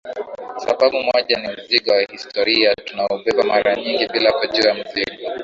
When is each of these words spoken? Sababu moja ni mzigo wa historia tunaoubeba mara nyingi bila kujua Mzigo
Sababu 0.57 1.01
moja 1.03 1.37
ni 1.39 1.47
mzigo 1.47 1.91
wa 1.91 2.01
historia 2.01 2.75
tunaoubeba 2.75 3.43
mara 3.43 3.75
nyingi 3.75 4.07
bila 4.07 4.31
kujua 4.31 4.73
Mzigo 4.73 5.11